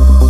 [0.00, 0.29] you